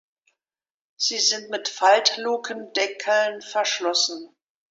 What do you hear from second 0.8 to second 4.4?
Sie sind mit Faltlukendeckeln verschlossen.